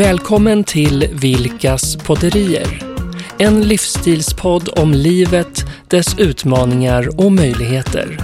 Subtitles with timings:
[0.00, 2.82] Välkommen till Vilkas podderier.
[3.38, 8.18] En livsstilspodd om livet, dess utmaningar och möjligheter.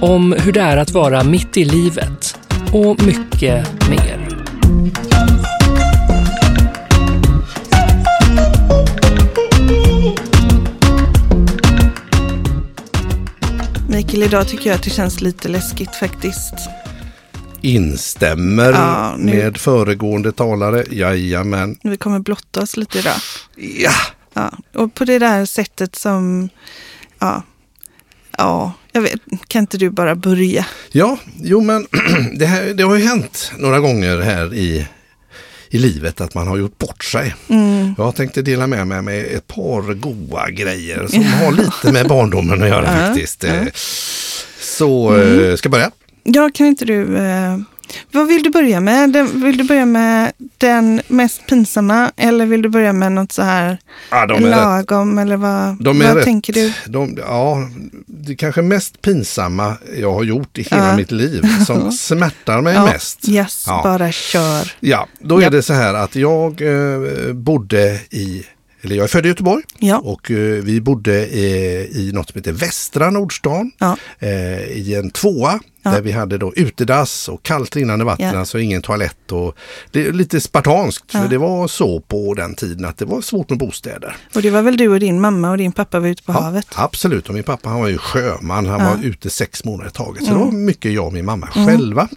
[0.00, 2.38] Om hur det är att vara mitt i livet
[2.72, 4.28] och mycket mer.
[13.88, 16.54] Mikael, idag tycker jag att det känns lite läskigt faktiskt.
[17.62, 20.84] Instämmer Ja, nu- med föregående talare.
[20.90, 21.76] Jajamän.
[21.82, 23.16] Vi kommer blotta oss lite idag.
[23.56, 23.92] Ja,
[24.34, 24.52] Ja.
[24.74, 26.48] Och på det där sättet som,
[27.18, 27.42] ja,
[28.38, 30.66] ja, jag vet, kan inte du bara börja?
[30.92, 31.86] ja jo men
[32.38, 34.86] det, här, det har ju hänt några gånger här i,
[35.70, 37.34] i livet att man har gjort bort sig.
[37.48, 37.94] Mm.
[37.98, 42.62] Jag tänkte dela med mig med ett par goa grejer som har lite med barndomen
[42.62, 43.44] att göra faktiskt.
[43.44, 43.62] Eh,
[44.60, 45.90] Så eh, ska jag börja?
[46.24, 47.58] Ja, kan inte du, eh,
[48.12, 49.10] vad vill du börja med?
[49.12, 53.42] Den, vill du börja med den mest pinsamma eller vill du börja med något så
[53.42, 53.78] här
[54.10, 54.40] Ja, är rätt.
[54.42, 56.24] lagom eller vad, De vad rätt.
[56.24, 56.72] tänker du?
[56.86, 57.68] De, ja,
[58.06, 60.96] det kanske mest pinsamma jag har gjort i hela Ja.
[60.96, 63.28] mitt liv som smärtar mig Ja, mest.
[63.28, 63.80] Yes, Ja.
[63.84, 64.72] bara kör.
[64.80, 65.50] Ja, då är Ja.
[65.50, 68.44] det så här att jag eh, bodde i,
[68.82, 69.98] eller jag är född i Göteborg Ja.
[69.98, 73.96] och eh, vi bodde eh, i något som heter Västra Nordstan Ja.
[74.18, 75.90] eh, i en tvåa Ja.
[75.90, 78.38] där vi hade då utedass och kallt rinnande vatten, Ja.
[78.38, 79.56] alltså ingen toalett och
[79.90, 81.20] det är lite spartanskt Ja.
[81.22, 84.16] för det var så på den tiden att det var svårt med bostäder.
[84.34, 86.40] Och det var väl du och din mamma och din pappa var ute på Ja,
[86.40, 86.66] havet?
[86.74, 90.24] Absolut, och min pappa han var ju sjöman, han var ute sex månader i taget.
[90.24, 90.38] Så Mm.
[90.40, 92.08] det var mycket jag och min mamma själva.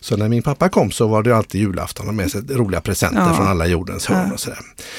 [0.00, 3.34] Så när min pappa kom så var det alltid julafton och med sig roliga presenter
[3.34, 4.58] från alla jordens hörn och sådär.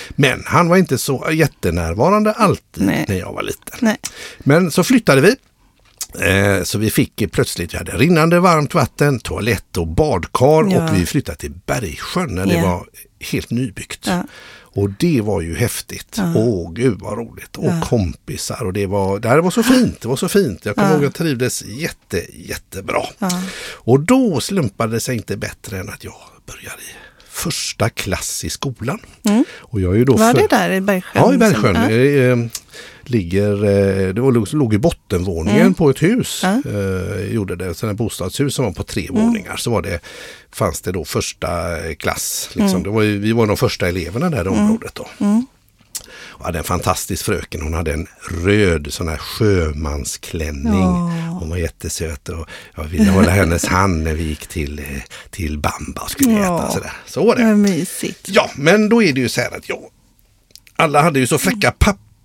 [0.10, 3.06] Men han var inte så jättenärvarande alltid Nej.
[3.08, 3.78] när jag var liten.
[3.80, 3.98] Nej.
[4.40, 5.36] Men så flyttade vi.
[6.20, 10.90] Eh, Så vi fick plötsligt, vi hade rinnande varmt vatten, toalett och badkar Ja.
[10.90, 12.62] och vi flyttade till Bergsjön när det Ja.
[12.62, 12.88] var
[13.32, 14.08] helt nybyggt.
[14.08, 14.24] Ja.
[14.74, 16.16] Och det var ju häftigt.
[16.18, 16.34] Ja.
[16.36, 17.58] Åh gud vad roligt.
[17.58, 20.02] Och kompisar och det var, det här var så fint.
[20.02, 20.66] Det var så fint.
[20.66, 20.94] Jag kommer Ja.
[20.94, 23.02] ihåg att jag trivdes jätte, jättebra.
[23.74, 26.14] Och då slumpade det sig inte bättre än att jag
[26.46, 26.94] började i
[27.30, 29.00] första klass i skolan.
[29.58, 30.26] Och jag är ju då Mm.
[30.28, 31.12] Var för- det där i Bergsjön?
[31.24, 32.50] Ja, i Bergsjön.
[33.12, 35.74] Ligger, eh, det var, låg, låg i bottenvåningen Mm.
[35.74, 36.40] på ett hus.
[36.44, 36.62] Ja.
[36.72, 37.74] Eh, gjorde det.
[37.74, 39.22] Så ett bostadshus som var på tre Mm.
[39.26, 39.56] våningar.
[39.58, 40.00] Så var det,
[40.52, 41.50] fanns det då första
[42.00, 42.50] klass.
[42.54, 42.70] Liksom.
[42.70, 42.84] Mm.
[42.84, 44.96] Det var vi var de första eleverna där i området.
[44.96, 45.08] Då.
[46.14, 47.62] Och hade en fantastisk fröken.
[47.62, 48.08] Hon hade en
[48.44, 50.74] röd sån här sjömansklänning.
[50.82, 51.38] Ja.
[51.40, 54.82] Hon var jättesöt och jag ville hålla hennes hand när vi gick till,
[55.30, 56.58] till Bamba och skulle Ja.
[56.64, 56.72] äta.
[56.72, 56.94] Sådär.
[57.06, 57.46] Så var det.
[57.46, 58.28] Vad mysigt.
[58.30, 59.80] Ja, men då är det ju så här att jag,
[60.76, 61.72] alla hade ju så fräcka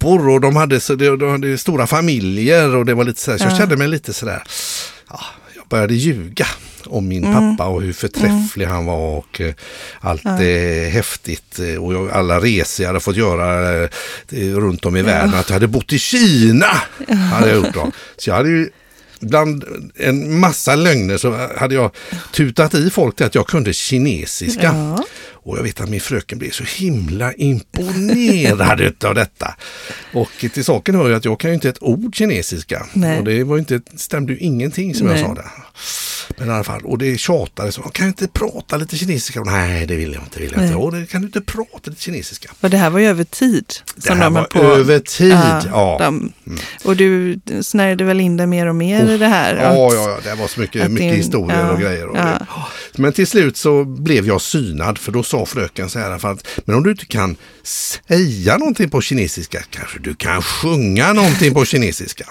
[0.06, 3.30] pappor och de hade, så, de, de hade stora familjer och det var lite så
[3.30, 3.56] här, så jag Ja.
[3.56, 4.42] kände mig lite sådär,
[5.10, 5.20] ja,
[5.56, 6.46] jag började ljuga
[6.86, 7.56] om min Mm.
[7.56, 9.54] pappa och hur förträfflig han var och eh,
[10.00, 13.88] allt eh, häftigt eh, och jag, alla resor jag hade fått göra eh,
[14.56, 15.34] runt om i världen.
[15.34, 16.66] Att jag hade bott i Kina.
[17.32, 17.92] Hade jag gjort då.
[18.16, 18.70] Så jag hade ju
[19.20, 19.64] bland
[19.96, 21.90] en massa lögner så hade jag
[22.32, 24.62] tutat i folk till att jag kunde kinesiska.
[24.96, 25.04] Ja.
[25.46, 28.60] Och jag vet att min fröken blev så himla imponerad
[29.04, 29.54] av detta.
[30.12, 32.86] Och till saken hör ju att jag kan ju inte ett ord kinesiska.
[32.92, 33.18] Nej.
[33.18, 35.20] Och det var inte, stämde ju ingenting som Nej.
[35.20, 35.50] jag sa där.
[36.38, 39.40] Men i alla fall, och det tjatade så, kan jag inte prata lite kinesiska?
[39.40, 40.40] Nej, det vill jag inte.
[40.40, 40.74] Vill jag inte.
[40.76, 42.50] Och det, kan du inte prata lite kinesiska?
[42.60, 43.64] Och det här var ju över tid.
[43.96, 45.32] Det här var över tid,
[45.70, 45.98] ja.
[46.00, 46.32] Mm.
[46.44, 49.54] de- Och du snärjde väl in dig mer och mer i det här?
[49.56, 52.06] Ja, Att- ja, ja, det var så mycket, mycket historier ja, och grejer.
[52.06, 52.46] Och ja.
[52.96, 53.02] Det.
[53.02, 56.48] Men till slut så blev jag synad för då sa fröken så här, för att,
[56.64, 61.64] men om du inte kan säga någonting på kinesiska kanske du kan sjunga någonting på
[61.64, 62.26] kinesiska.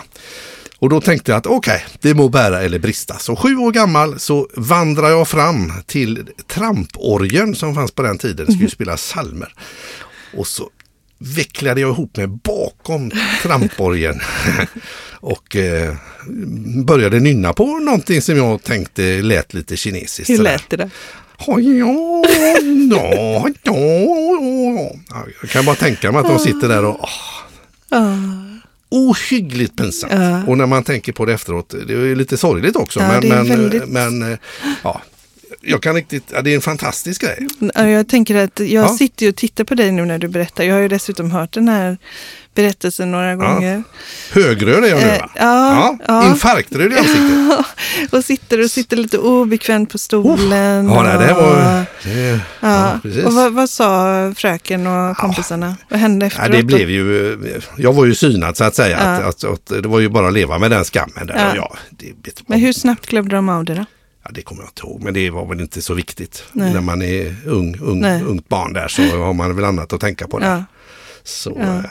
[0.80, 3.20] Och då tänkte jag att okej, det må bära eller brista.
[3.20, 8.54] Så sju år gammal så vandrar jag fram till tramporgeln som fanns på den tiden,
[8.54, 9.54] skulle spela salmer.
[10.38, 10.70] Och så
[11.26, 13.12] vecklade jag ihop mig bakom
[13.44, 14.20] tramporgeln
[15.12, 15.96] och eh,
[16.86, 20.30] började nynna på någonting som jag tänkte lät lite kinesiskt.
[20.30, 20.90] Hur lät det?
[21.48, 22.24] Ja, ja,
[23.64, 27.10] ja, Jag kan bara tänka mig att de sitter där och
[27.90, 28.14] Ah.
[28.90, 30.48] ohyggligt pinsamt.
[30.48, 33.00] Och när man tänker på det efteråt, det är lite sorgligt också.
[33.00, 34.38] Ja, men, det är men, väldigt- men eh,
[34.84, 35.02] ja,
[35.66, 37.48] jag kan riktigt, ja, det är en fantastisk grej.
[37.76, 38.88] Ja, Jag tänker att jag Ja.
[38.90, 40.64] sitter och tittar på dig nu när du berättar.
[40.64, 41.98] Jag har ju dessutom hört den här
[42.56, 43.84] berättelsen några gånger.
[44.32, 45.30] Högröd är jag nu Eh, va?
[45.36, 46.28] ja, ja.
[46.30, 48.14] Infarktröd i ansiktet.
[48.14, 50.90] och sitter och sitter lite obekvämt på stolen.
[50.90, 51.86] Ja, nej, det var...
[52.04, 53.00] Det, ja, Ja.
[53.04, 53.24] precis.
[53.26, 55.76] och vad, vad sa fröken och kompisarna?
[55.90, 56.52] Vad hände Ja, efteråt?
[56.52, 57.38] det blev ju,
[57.78, 58.98] jag var ju synad så att säga.
[59.04, 59.10] Ja.
[59.30, 61.28] Att, att, att, det var ju bara att leva med den skammen.
[61.28, 61.54] Där.
[61.56, 61.62] Ja.
[61.66, 63.86] Och ja, det, Men hur snabbt glömde de av det då?
[64.26, 66.44] Ja, det kommer jag inte ihåg, men det var väl inte så viktigt.
[66.52, 66.74] Nej.
[66.74, 68.24] När man är ung, ung, Nej.
[68.24, 70.40] ungt barn där så har man väl annat att tänka på.
[70.40, 70.50] Där.
[70.50, 70.64] Ja.
[71.24, 71.64] Så, Ja.
[71.78, 71.82] eh,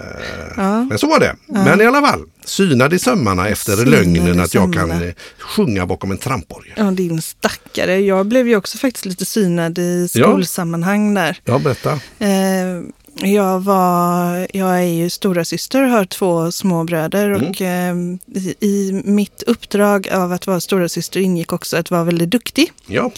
[0.57, 0.85] Ja.
[0.85, 1.37] Men så var det.
[1.47, 5.05] Men i alla fall, synad i sömmarna efter Synad lögnen att jag kan sömmarna.
[5.07, 6.73] eh, sjunga bakom en tramporgel.
[6.77, 7.99] Ja, din stackare.
[8.01, 11.39] Jag blev ju också faktiskt lite synad i skolsammanhang där.
[11.45, 11.93] Ja, berätta.
[12.19, 12.83] Eh,
[13.15, 17.49] jag, var, jag är ju stora syster och har två små bröder Mm.
[17.51, 17.95] och eh,
[18.35, 22.73] i, i mitt uppdrag av att vara stora syster ingick också att vara väldigt duktig.
[22.87, 23.11] Ja,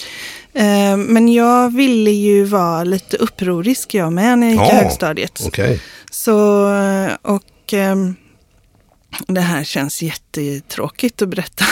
[0.53, 4.81] Eh, men jag ville ju vara lite upprorisk jag med när jag gick i Ja,
[4.81, 5.41] högstadiet.
[5.47, 5.81] okej.
[6.11, 8.15] Så, eh, och ehm,
[9.27, 11.65] det här känns jättetråkigt att berätta.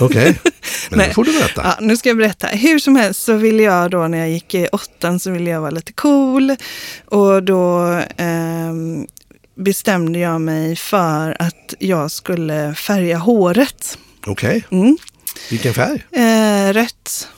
[0.00, 0.40] Okej,
[0.90, 1.08] men Nej.
[1.08, 1.62] nu får du berätta.
[1.64, 2.46] Ja, nu ska jag berätta.
[2.46, 5.60] Hur som helst så ville jag då när jag gick i åttan så ville jag
[5.60, 6.56] vara lite cool.
[7.04, 7.78] Och då
[8.16, 9.06] ehm,
[9.56, 13.98] bestämde jag mig för att jag skulle färga håret.
[14.26, 14.96] Okej, Mm.
[15.50, 16.04] vilken färg?
[16.12, 17.28] Eh, rött.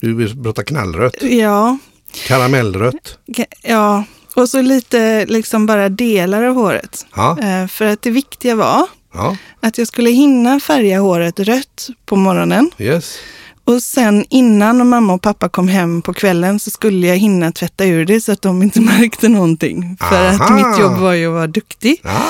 [0.00, 1.78] Du vill prata knallrött, Ja,
[2.26, 3.18] karamellrött.
[3.62, 4.04] Ja.
[4.36, 7.06] Och så lite liksom bara delar av håret.
[7.16, 11.88] Ja, Eh, för att det viktiga var ja, att jag skulle hinna färga håret rött
[12.06, 12.70] på morgonen.
[12.78, 13.18] yes.
[13.64, 17.84] Och sen innan mamma och pappa kom hem på kvällen så skulle jag hinna tvätta
[17.84, 19.96] ur det så att de inte märkte någonting.
[20.00, 20.54] För att Aha.
[20.54, 22.00] mitt jobb var ju att vara duktig.
[22.04, 22.20] Ah,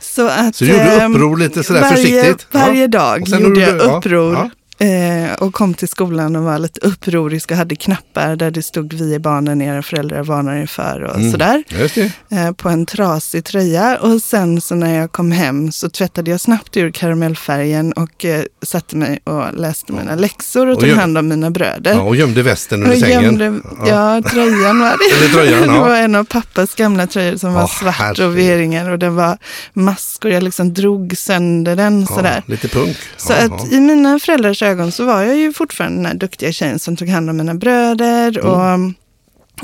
[0.00, 2.46] Så, att, så du gjorde ehm, uppror lite sådär varje, försiktigt?
[2.52, 2.88] Varje Ja.
[2.88, 4.34] dag gjorde jag du- ja, uppror.
[4.34, 4.50] ja.
[4.78, 8.92] Eh, och kom till skolan och var lite upprorisk och hade knappar där det stod
[8.92, 11.30] vi är barnen, era föräldrar varnar er för och Mm.
[11.32, 11.64] sådär.
[11.94, 12.36] Det.
[12.36, 13.98] Eh, på en trasig tröja.
[13.98, 18.42] Och sen så när jag kom hem så tvättade jag snabbt ur karamellfärgen och eh,
[18.62, 21.92] satte mig och läste mina läxor och Och tog gör- hand om mina bröder.
[21.94, 23.22] Ja, och gömde västen under Och sängen.
[23.22, 24.90] gömde, ja, tröjan var
[25.22, 25.28] det.
[25.34, 25.80] Tröjan, det ja.
[25.80, 28.26] var en av pappas gamla tröjor som var Åh, svart herregud.
[28.26, 29.38] och V-ringar och den var
[29.72, 30.30] maskor.
[30.30, 32.42] Jag liksom drog sönder den sådär.
[32.46, 32.96] Ja, lite punk.
[33.16, 36.52] Så ja, att i mina föräldrars ögon så var jag ju fortfarande den här duktiga
[36.52, 38.94] tjejen som tog hand om mina bröder Mm.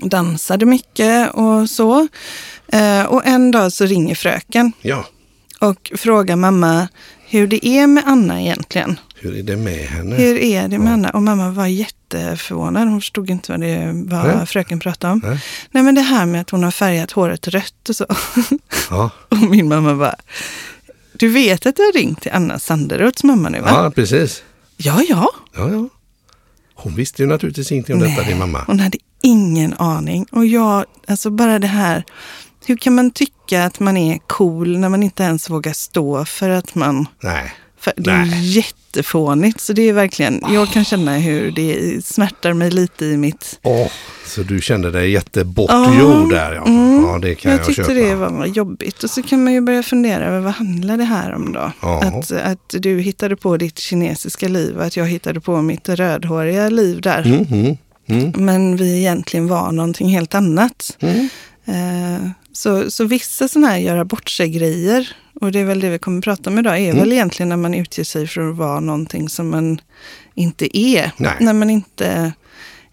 [0.00, 2.08] och dansade mycket och så.
[2.68, 5.04] Eh, och en dag så ringer fröken ja.
[5.60, 6.88] och frågar mamma
[7.26, 9.00] hur det är med Anna egentligen.
[9.16, 10.16] Hur är det med henne?
[10.16, 11.10] Hur är det med Anna?
[11.10, 12.88] Och mamma var jätteförvånad.
[12.88, 14.46] Hon förstod inte vad, det, vad Nej.
[14.46, 15.20] fröken pratade om.
[15.24, 15.38] Nej.
[15.70, 18.06] Nej men det här med att hon har färgat håret rött och så.
[18.90, 20.14] Ja, Och min mamma bara,
[21.12, 23.68] du vet att du har ringt till Anna Sanderoths mamma nu va?
[23.70, 24.42] ja precis.
[24.76, 25.30] Ja, ja.
[25.54, 25.88] Ja, ja.
[26.74, 28.64] Hon visste ju naturligtvis inte om detta, din mamma.
[28.66, 30.26] Hon hade ingen aning.
[30.32, 32.04] Och jag, alltså bara det här,
[32.66, 36.48] hur kan man tycka att man är cool när man inte ens vågar stå för
[36.48, 37.06] att man...
[37.22, 37.52] Nej.
[37.82, 38.48] För det är Nej.
[38.56, 39.60] jättefånigt.
[39.60, 43.58] Så det är verkligen, jag kan känna hur det smärtar mig lite i mitt...
[43.62, 43.88] Åh,
[44.26, 46.64] så du kände dig jättebort Ja, jord där ja.
[46.66, 47.04] mm.
[47.04, 47.94] Ja, det kan jag jag, tyckte köpa.
[47.94, 49.02] det var jobbigt.
[49.02, 51.72] Och så kan man ju börja fundera över vad handlar det här om då?
[51.80, 52.02] Ja.
[52.04, 56.68] Att, att du hittade på ditt kinesiska liv och att jag hittade på mitt rödhåriga
[56.68, 57.22] liv där.
[57.26, 57.76] Mm, mm,
[58.06, 60.96] mm, Men vi egentligen var någonting helt annat.
[61.00, 61.28] mm.
[61.64, 65.98] Eh, så, så vissa sådana här göra bort sig-grejer, och det är väl det vi
[65.98, 66.98] kommer att prata om idag, är Mm.
[66.98, 69.80] väl egentligen när man utger sig för att vara någonting som man
[70.34, 71.10] inte är.
[71.16, 71.36] Nej.
[71.40, 72.32] När man inte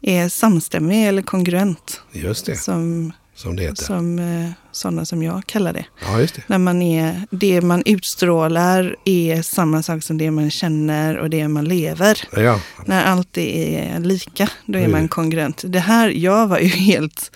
[0.01, 3.83] är samstämmig eller kongruent, Just det, som, som det heter.
[3.83, 5.86] som eh, sådana som jag kallar det.
[6.06, 6.41] Ja, just det.
[6.47, 11.47] När man är, det man utstrålar är samma sak som det man känner och det
[11.47, 12.21] man lever.
[12.36, 14.91] Ja, När allt är lika, då är Mm.
[14.91, 15.63] man kongruent.
[15.68, 17.31] Det här, jag var ju helt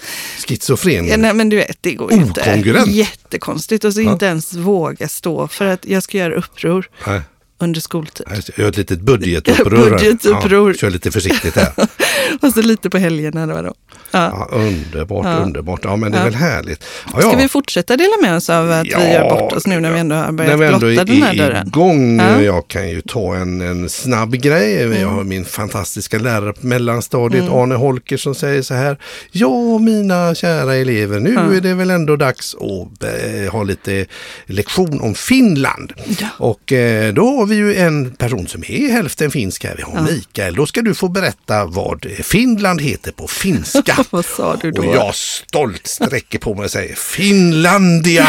[0.48, 1.08] schizofren.
[1.08, 2.42] Ja, nej, men du vet, det går ju inte.
[2.42, 2.88] Okongruent.
[2.92, 3.84] Jättekonstigt.
[3.86, 4.12] Och så Ja.
[4.12, 7.22] inte ens våga stå för att jag ska göra uppror Nej,
[7.60, 8.26] under skoltid.
[8.58, 9.90] Jag har ett litet budgetuppror.
[9.90, 10.70] Budgetuppror.
[10.72, 11.74] Ja, kör lite försiktigt här.
[12.42, 13.62] Och så lite på helgerna då.
[13.62, 13.74] då.
[14.14, 14.48] Ja.
[14.52, 15.34] Ja, underbart, Ja.
[15.38, 15.80] underbart.
[15.84, 16.84] Ja, men det är väl härligt.
[17.14, 19.92] Ja, Ska vi fortsätta dela med oss av att vi gör bort oss nu när
[19.92, 21.68] vi ändå har När börjat ändå blotta är den här dörren?
[21.68, 22.42] igång, Ja.
[22.42, 24.74] jag kan ju ta en, en snabb grej.
[24.74, 25.10] Jag Mm.
[25.10, 27.54] har min fantastiska lärare på mellanstadiet, Mm.
[27.54, 28.98] Arne Holker, som säger så här.
[29.32, 34.06] Ja, mina kära elever, nu är det väl ändå dags att eh, ha lite
[34.46, 35.94] lektion om Finland.
[36.38, 39.74] Och eh, då har vi ju en person som är hälften finsk här.
[39.78, 40.02] Vi har.
[40.12, 40.56] Mikael.
[40.56, 43.96] Då ska du få berätta vad Finland heter på finska.
[44.10, 44.82] Vad sa du då?
[44.82, 48.28] Och jag stolt sträcker på mig och säger Finlandia.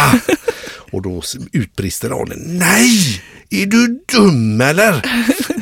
[0.92, 3.22] och då utbrister Arne, nej!
[3.50, 5.02] Är du dum eller?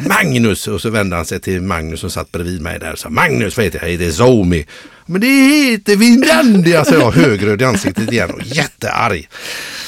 [0.09, 0.69] Magnus!
[0.69, 3.57] Och så vände han sig till Magnus som satt bredvid mig där och sa Magnus,
[3.57, 3.88] vad heter jag?
[3.88, 4.66] Jag heter Zomi.
[5.12, 9.28] Men det heter Finlandia, sa jag högröd i ansiktet igen och jättearg.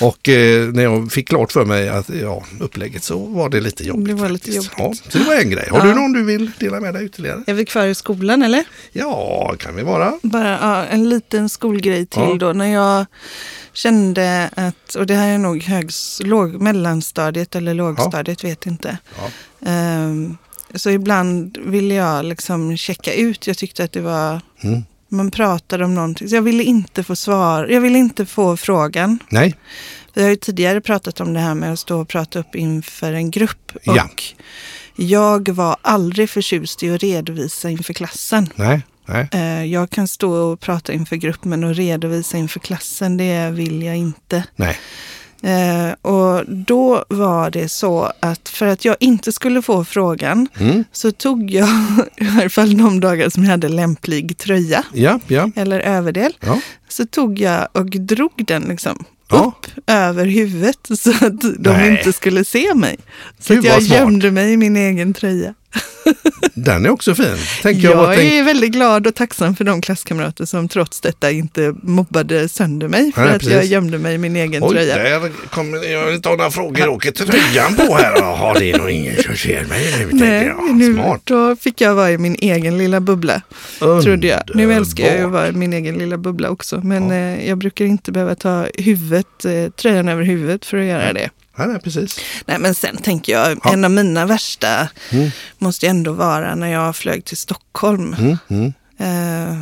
[0.00, 3.84] Och eh, när jag fick klart för mig att ja, upplägget så var det lite
[3.84, 4.06] jobbigt.
[4.06, 4.78] Det var lite faktiskt.
[4.78, 5.00] jobbigt.
[5.04, 5.68] Ja, så det var en grej.
[5.70, 5.84] Har Ja.
[5.84, 7.42] du någon du vill dela med dig ytterligare?
[7.46, 8.64] Är vi kvar i skolan eller?
[8.92, 10.12] Ja, kan vi vara.
[10.22, 12.36] Bara ja, en liten skolgrej till Ja.
[12.40, 12.52] då.
[12.52, 13.06] När jag
[13.72, 18.98] kände att, och det här är nog högs, låg, mellanstadiet eller lågstadiet, vet inte.
[19.66, 20.36] Ehm,
[20.74, 23.46] Så ibland ville jag liksom checka ut.
[23.46, 24.82] Jag tyckte att det var, Mm.
[25.08, 26.28] Man pratade om någonting.
[26.28, 29.18] Så jag ville inte få svar, jag ville inte få frågan.
[29.28, 29.54] Nej,
[30.14, 33.12] Vi har ju tidigare pratat om det här med att stå och prata upp inför
[33.12, 33.72] en grupp.
[33.86, 34.08] Och Ja.
[34.96, 38.48] jag var aldrig förtjust i att redovisa inför klassen.
[38.54, 39.28] nej, nej.
[39.32, 43.82] Eh, Jag kan stå och prata inför grupp, men att redovisa inför klassen, det vill
[43.82, 44.44] jag inte.
[44.56, 44.78] nej.
[45.42, 45.94] Eh,
[46.34, 50.84] och då var det så att för att jag inte skulle få frågan Mm.
[50.92, 51.68] så tog jag,
[52.16, 56.60] i alla fall de dagar som jag hade lämplig tröja Ja, ja, eller överdel, ja.
[56.88, 61.90] så tog jag och drog den liksom upp över huvudet så att de Nej.
[61.90, 62.96] inte skulle se mig.
[63.38, 65.54] Så Gud, att jag gömde mig i min egen tröja.
[66.54, 67.36] Den är också fin.
[67.62, 71.30] Tänker jag, Jag, tänk, är väldigt glad och tacksam för de klasskamrater som trots detta
[71.30, 73.70] inte mobbade sönder mig för Nej, att jag precis.
[73.70, 74.96] gömde mig i min egen Oj, tröja.
[74.98, 76.88] där kommer, jag vill inte ha några frågor.
[76.88, 78.12] Åker tröjan på här?
[78.16, 80.74] Jaha, det är nog ingen som ser mig nu, Nej, jag.
[80.76, 81.20] nu, Smart.
[81.24, 83.42] då fick jag vara i min egen lilla bubbla,
[84.02, 84.40] trodde jag.
[84.54, 85.32] Nu älskar jag att Underbart.
[85.40, 89.44] vara i min egen lilla bubbla också, men eh, jag brukar inte behöva ta huvudet,
[89.44, 91.30] eh, tröjan över huvudet för att göra det.
[91.56, 92.18] Ja, nej, precis.
[92.46, 93.72] Nej, men sen tänker jag, Ja.
[93.72, 95.30] en av mina värsta Mm.
[95.58, 98.72] måste ju ändå vara när jag flög till Stockholm Mm, mm.
[99.50, 99.56] eh,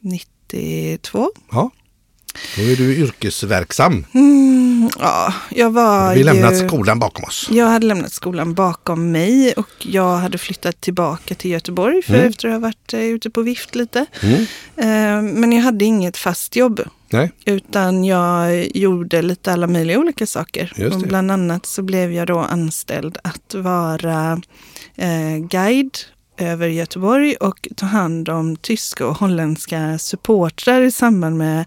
[0.00, 1.30] 92.
[1.50, 1.70] Ja.
[2.56, 4.06] Då är du yrkesverksam.
[4.14, 6.24] Mm, ja, jag var Vi ju...
[6.24, 7.46] lämnat skolan bakom oss.
[7.50, 12.28] Jag hade lämnat skolan bakom mig och jag hade flyttat tillbaka till Göteborg för Mm.
[12.28, 14.06] efter att ha varit eh, ute på vift lite.
[14.22, 14.40] Mm.
[14.76, 16.80] Eh, men jag hade inget fast jobb.
[17.12, 20.72] Nej, Utan jag gjorde lite alla möjliga olika saker.
[20.94, 24.40] Och bland annat så blev jag då anställd att vara
[24.96, 25.98] eh, guide
[26.38, 31.64] över Göteborg och ta hand om tyska och holländska supportrar i samband med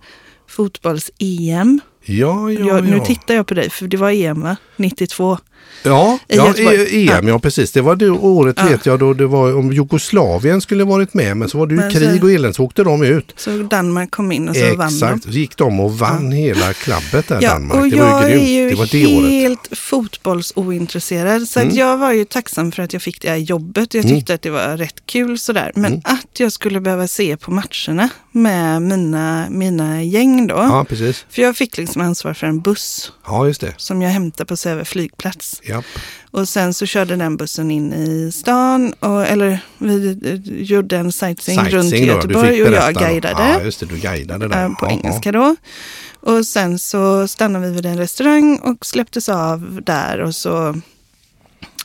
[0.48, 1.80] fotbolls-EM.
[2.06, 3.06] Ja, ja, jag, Nu ja.
[3.06, 4.56] tittar jag på dig, för det var EM va?
[4.78, 5.38] 92.
[5.84, 7.06] Ja, I ja Göteborg.
[7.08, 7.72] E- EM, ja precis.
[7.72, 8.66] Det var det året Ja.
[8.66, 11.80] vet jag då det var om Jugoslavien skulle varit med men så var det ju
[11.82, 13.34] Men så- krig och elände så åkte de ut.
[13.38, 14.84] Så Danmark kom in och så vann de.
[15.06, 17.80] Exakt, så gick de och vann hela klabbet där Ja, Danmark.
[17.84, 18.48] och det jag var ju grymt.
[18.48, 19.30] är ju det var det året.
[19.32, 21.48] helt fotbollsointresserad.
[21.48, 21.76] Så Mm.
[21.76, 23.94] jag var ju tacksam för att jag fick det här jobbet.
[23.94, 25.72] Jag tyckte att det var rätt kul sådär.
[25.76, 26.02] Men Mm.
[26.04, 30.56] att jag skulle behöva se på matcherna med mina, mina gäng då.
[30.56, 31.26] Ja, precis.
[31.30, 33.74] För jag fick liksom ansvar för en buss Ja, just det.
[33.78, 35.62] som jag hämtade på Säve flygplats.
[35.64, 35.84] Ja.
[36.32, 38.94] Och sen så körde den bussen in i stan.
[39.00, 43.44] Och, eller vi eh, gjorde en sightseeing, runt Sightseeing då, du Göteborg och jag guidade.
[43.44, 44.64] Ja, just det, du guidade där.
[44.66, 45.56] eh, på Ja, engelska då.
[46.20, 50.75] Och sen så stannade vi vid en restaurang och släpptes av där och så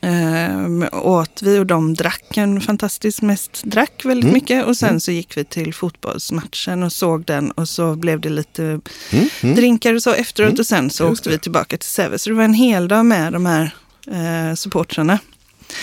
[0.00, 0.69] eh,
[1.07, 4.35] åt vi och de drack en fantastisk mest drack väldigt Mm.
[4.35, 8.28] mycket och sen så gick vi till fotbollsmatchen och såg den och så blev det
[8.28, 9.57] lite Mm, mm.
[9.57, 11.35] drinkar och så efteråt Mm, och sen så just åkte det.
[11.35, 12.19] vi tillbaka till Säve.
[12.19, 13.75] Så det var en hel dag med de här
[14.11, 15.19] eh, supportrarna.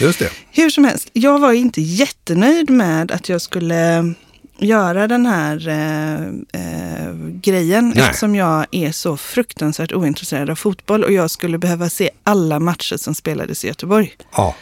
[0.01, 0.29] Just det.
[0.51, 4.13] Hur som helst, jag var inte jättenöjd med att jag skulle
[4.59, 6.21] göra den här eh,
[6.61, 8.03] eh, grejen Nej.
[8.03, 12.97] eftersom jag är så fruktansvärt ointresserad av fotboll och jag skulle behöva se alla matcher
[12.97, 14.13] som spelades i Göteborg.
[14.31, 14.55] Ja,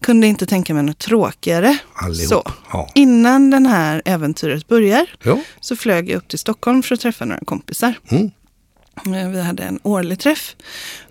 [0.00, 1.78] Kunde inte tänka mig något tråkigare.
[1.94, 2.28] allihop.
[2.28, 2.42] Så.
[2.72, 2.90] Ja.
[2.94, 5.42] Innan den här äventyret börjar Jo.
[5.60, 7.94] så flög jag upp till Stockholm för att träffa några kompisar.
[8.08, 8.30] Mm.
[9.06, 10.56] Eh, Vi hade en årlig träff.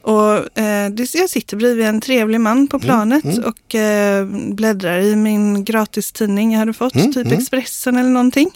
[0.01, 3.43] Och, eh, jag sitter bredvid en trevlig man på planet mm.
[3.43, 7.37] och eh, bläddrar i min gratistidning jag hade fått, Mm, typ mm.
[7.39, 8.51] Expressen eller någonting.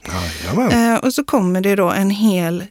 [0.71, 2.63] Eh, och så kommer det då en hel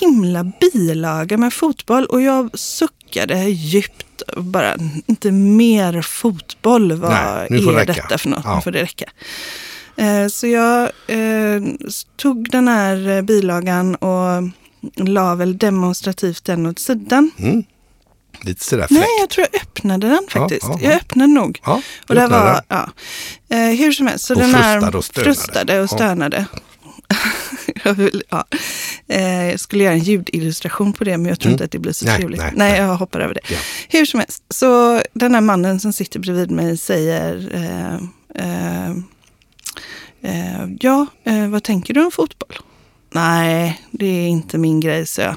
[0.00, 4.22] himla bilaga med fotboll och jag suckade djupt.
[4.36, 4.74] Bara,
[5.06, 8.44] inte mer fotboll, vad Nej, är det detta för något?
[8.44, 8.60] Ja.
[8.60, 9.04] Får det räcka.
[9.96, 11.62] Eh, Så jag eh,
[12.16, 14.42] tog den här eh, bilagan och
[14.96, 17.30] la väl demonstrativt den åt sidan.
[17.38, 17.64] Mm.
[18.42, 18.90] Lite sådär fräckt.
[19.00, 20.62] Nej, jag tror jag öppnade den faktiskt.
[20.68, 20.88] ja, ja.
[20.90, 21.60] Jag öppnade nog.
[21.64, 22.90] Ja, Och det var, ja.
[23.48, 25.34] eh, hur som helst, så Och den här frustade och stönade.
[25.34, 25.96] frustade och Ja.
[25.96, 26.46] stönade.
[27.84, 28.44] jag, vill, ja.
[29.08, 31.54] eh, skulle göra en ljudillustration på det, men jag tror Mm.
[31.54, 32.40] inte att det blir så Nej, trevligt.
[32.40, 32.80] nej, Nej, nej.
[32.80, 33.40] jag hoppar över det.
[33.50, 33.58] Ja.
[33.88, 37.94] Hur som helst, så den här mannen som sitter bredvid mig säger eh,
[38.44, 38.90] eh,
[40.22, 42.58] eh, Ja, eh, vad tänker du om fotboll?
[43.10, 45.36] Nej, det är inte min grej, så jag.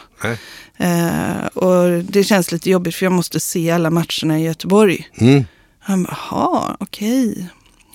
[0.77, 5.07] Eh, och det känns lite jobbigt för jag måste se alla matcherna i Göteborg.
[5.17, 5.43] Mm.
[5.79, 7.47] Han bara, jaha, okej.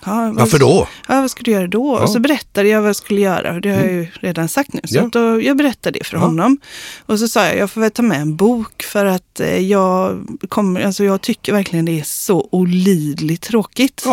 [0.05, 0.89] Ja, Varför då?
[1.09, 1.87] Ja, vad ska du göra då?
[1.87, 1.91] Ja.
[1.93, 2.03] Mm.
[2.05, 3.55] Och så berättade jag vad jag skulle göra.
[3.55, 4.81] Och det har jag ju redan sagt nu.
[4.85, 5.09] Så Ja.
[5.13, 6.23] då, jag berättade det för Ja.
[6.23, 6.59] honom.
[7.07, 10.19] Och så sa jag, jag får väl ta med en bok för att eh, jag,
[10.49, 14.05] kommer, alltså jag tycker verkligen det är så olidligt tråkigt.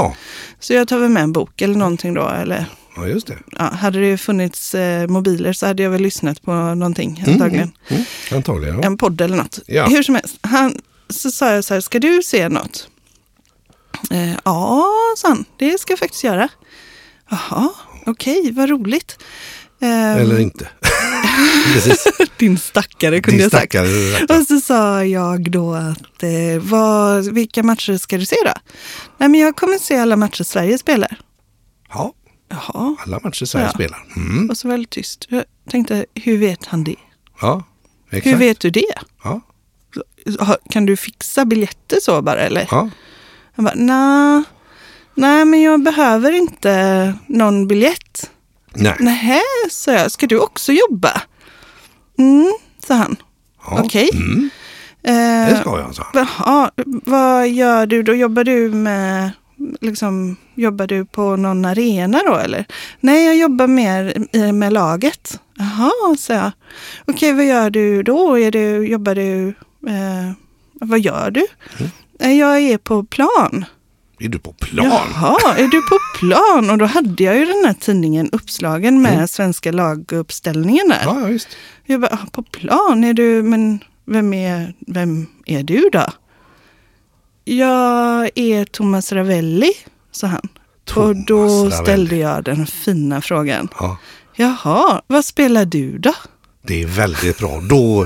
[0.60, 2.28] Så jag tar väl med en bok eller någonting då.
[2.30, 3.38] Eller, ja just det.
[3.52, 7.72] ja, hade det funnits eh, mobiler så hade jag väl lyssnat på någonting Mm, antagligen.
[7.90, 8.04] Mm.
[8.32, 8.76] Antagligen.
[8.76, 8.84] Ja.
[8.84, 9.60] En podd eller något.
[9.68, 9.86] Ja.
[9.88, 10.38] Hur som helst.
[10.42, 10.76] Han,
[11.10, 12.88] så sa jag så här, ska du se något?
[14.12, 14.86] Eh, ja,
[15.18, 16.50] sa han, det ska jag faktiskt göra.
[17.30, 17.70] Jaha,
[18.06, 19.18] okej, vad roligt.
[19.82, 20.68] Eh, Eller inte.
[22.38, 23.72] Din stackare kunde Din jag sagt.
[23.74, 24.40] stackare.
[24.40, 28.54] Och så sa jag då att eh, vad, vilka matcher ska du se då?
[29.18, 31.18] Nej men jag kommer se alla matcher Sverige spelar.
[31.90, 32.14] Ja,
[32.54, 33.72] Jaha, alla matcher Sverige Ja.
[33.74, 34.06] spelar.
[34.16, 34.50] Mm.
[34.50, 35.26] och så det tyst.
[35.30, 36.96] Jag tänkte, hur vet han det?
[37.42, 37.64] Ja,
[38.12, 38.28] exakt.
[38.34, 38.94] Hur vet du det?
[39.24, 39.42] Ja,
[40.70, 42.68] Kan du fixa biljetter så bara eller?
[42.72, 42.90] ja.
[43.56, 44.44] Han bara, nej,
[45.16, 48.30] nej men jag behöver inte någon biljett.
[48.76, 48.96] Nej.
[49.00, 49.40] Nähä,
[49.72, 51.22] sa jag, ska du också jobba?
[52.20, 52.54] Mm,
[52.88, 53.16] sa han.
[53.66, 53.82] Ja.
[53.84, 54.10] Okej.
[54.14, 54.50] Mm,
[55.06, 56.28] Eh, det ska jag, sa han.
[56.38, 58.14] Jaha, vad gör du då?
[58.16, 59.32] Jobbar du med,
[59.82, 62.66] liksom, jobbar du på någon arena då eller?
[63.00, 65.40] Nej, jag jobbar mer med laget.
[65.58, 66.52] Jaha, sa jag.
[67.08, 68.40] Okej, vad gör du då?
[68.40, 69.48] Är du, jobbar du,
[69.88, 70.32] eh,
[70.74, 71.48] vad gör du?
[71.80, 71.92] Mm.
[72.20, 73.66] "Eh, Jag är på plan.
[74.20, 74.86] Är du på plan?
[74.86, 76.70] Jaha, är du på plan?
[76.70, 81.02] Och då hade jag ju den här tidningen uppslagen med svenska laguppställningen där.
[81.06, 81.48] Ja, visst.
[81.86, 83.04] Jag bara, "Ah, på plan?
[83.04, 86.06] Är du, men vem är, vem är du då?
[87.44, 89.72] Jag är Thomas Ravelli,
[90.12, 90.48] sa han.
[90.96, 91.72] och då Thomas Ravelli.
[91.84, 93.68] ställde jag den fina frågan.
[93.80, 93.98] Ja,
[94.36, 96.14] Jaha, vad spelar du då?
[96.68, 97.62] det är väldigt bra.
[97.70, 98.04] Då,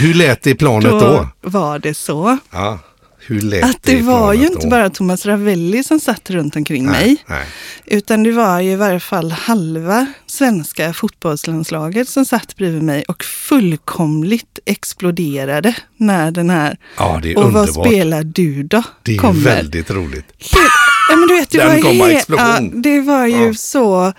[0.00, 1.28] hur lät det i planet då?
[1.40, 2.78] var det så Ja,
[3.26, 4.70] hur lät att det i var ju inte då?
[4.70, 7.16] bara Thomas Ravelli som satt runt omkring nej, mig.
[7.26, 7.46] Nej.
[7.86, 13.24] Utan det var ju i varje fall halva svenska fotbollslandslaget som satt bredvid mig och
[13.24, 17.68] fullkomligt exploderade när den här Ja, det är Och underbart.
[17.76, 18.82] vad spelar du då?
[19.02, 19.40] Det är kommer.
[19.40, 20.26] väldigt roligt.
[20.38, 20.70] Helt,
[21.10, 22.70] ja, men du vet, det Den var, kom bara he- explosion.
[22.74, 23.54] ja, det var ju Ja.
[23.54, 24.12] så.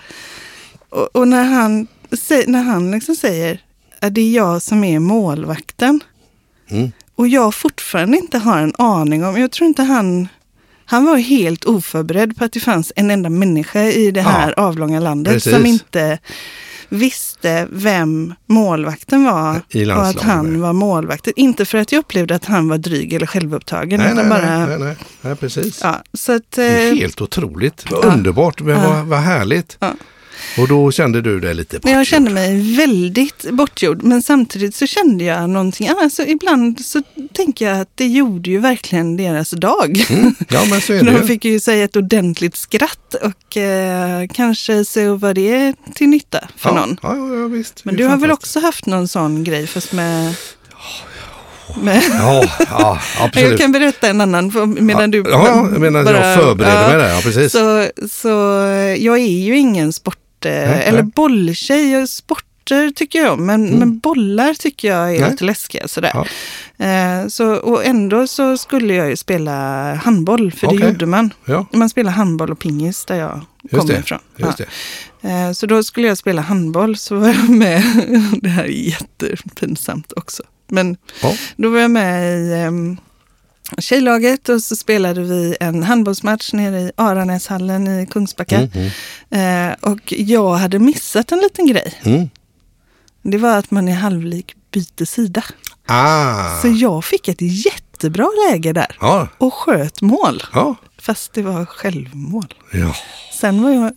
[0.88, 1.86] Och, och när han,
[2.46, 3.60] när han liksom säger
[4.00, 6.00] att det är jag som är målvakten.
[6.70, 6.92] Mm.
[7.18, 10.28] Och jag fortfarande inte har en aning om, jag tror inte han,
[10.84, 14.54] han var helt oförberedd på att det fanns en enda människa i det Ja, här
[14.58, 15.52] avlånga landet precis.
[15.52, 16.18] som inte
[16.88, 19.60] visste vem målvakten var
[19.96, 21.32] och att han var målvakten.
[21.36, 24.00] Inte för att jag upplevde att han var dryg eller självupptagen.
[24.00, 25.80] Nej, nej, bara, nej, nej, nej, nej, precis.
[25.82, 27.90] Ja, så att, Det är eh, helt otroligt.
[27.90, 28.88] Vad underbart, men Ja.
[28.90, 29.78] vad, vad härligt.
[30.58, 31.98] Och då kände du dig lite bortgjord.
[31.98, 34.02] jag kände mig väldigt bortgjord.
[34.02, 35.88] Men samtidigt så kände jag någonting.
[35.88, 40.04] Alltså, ibland så tänker jag att det gjorde ju verkligen deras dag.
[40.10, 40.34] Mm.
[40.48, 44.84] Ja, men så är det De fick ju säga ett ordentligt skratt och eh, kanske
[44.84, 46.98] så var det till nytta för ja, någon.
[47.02, 47.84] Ja, ja, visst.
[47.84, 50.34] Men du har väl också haft någon sån grej fast med...
[51.82, 53.50] med Ja, ja absolut.
[53.50, 56.88] jag kan berätta en annan medan du ja, menar bara- jag förbereder ja.
[56.88, 57.52] mig där, ja precis.
[57.52, 58.28] Så, så
[58.98, 61.12] jag är ju ingen sport, eh, eller nej.
[61.14, 62.02] bolltjej.
[62.02, 65.20] och Sporter tycker jag om, men, men bollar tycker jag är Mm.
[65.20, 65.30] Nej.
[65.30, 65.88] lite läskiga.
[65.88, 66.10] Sådär.
[66.14, 66.26] Ja.
[66.86, 70.88] Eh, så, och ändå så skulle jag ju spela handboll, för det Okej.
[70.88, 71.30] gjorde man.
[71.44, 73.98] Ja, Man spelar handboll och pingis där jag just kommer det.
[74.00, 74.18] ifrån.
[74.36, 74.66] Just Ja.
[75.20, 75.28] det.
[75.28, 77.82] Eh, Så då skulle jag spela handboll, så var jag med,
[78.42, 80.96] det här är jättepinsamt också, men
[81.56, 82.96] då var jag med i um,
[83.78, 88.56] tjejlaget och så spelade vi en handbollsmatch nere i Aranäshallen i Kungsbacka.
[88.56, 88.90] Mm, mm,
[89.70, 91.94] Eh, och jag hade missat en liten grej.
[92.04, 92.28] mm.
[93.22, 95.42] Det var att man i halvlek byter sida.
[95.86, 100.42] Ah, Så jag fick ett jättebra läge där ja, och sköt mål.
[100.52, 102.54] ja, Fast det var självmål.
[102.70, 102.94] Ja.
[103.40, 103.92] Sen, var jag,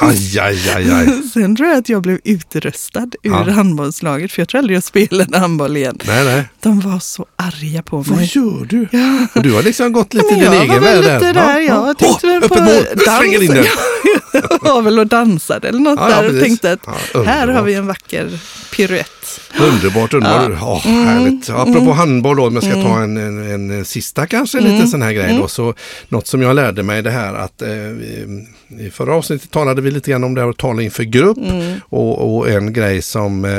[0.00, 1.06] Aj, aj, aj, aj.
[1.32, 3.50] sen tror jag att jag blev utröstad ur Ja.
[3.50, 4.32] handbollslaget.
[4.32, 5.98] För jag tror aldrig jag spelade handboll igen.
[6.06, 6.44] Nej, nej.
[6.60, 8.30] De var så arga på Vad mig.
[8.34, 8.88] gör du?
[9.34, 11.60] Och du har liksom gått lite i din jag var egen väl värld lite där,
[11.60, 13.64] jag tänkte väl Åh, på den.
[14.32, 16.42] Jag var väl och dansade eller något Ja, ja, där och precis.
[16.60, 18.38] tänkte att Ja, här har vi en vacker
[18.76, 19.40] piruett.
[19.60, 20.50] Underbart, underbart.
[20.60, 20.80] Ja.
[20.84, 21.50] härligt.
[21.50, 22.84] Apropå handboll då, om jag ska Mm.
[22.84, 25.48] ta en, en, en sista kanske lite sån här grej då.
[25.48, 25.74] Så
[26.08, 27.68] något som jag lärde mig det här att eh,
[28.86, 31.36] i- förra avsnittet talade vi lite grann om det här att tala inför grupp.
[31.38, 31.80] Mm.
[31.88, 33.50] Och, och en grej som eh,